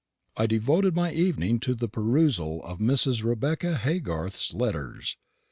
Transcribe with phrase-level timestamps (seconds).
[0.35, 3.23] I devoted my evening to the perusal of Mrs.
[3.23, 5.15] Rebecca Haygarth's letters.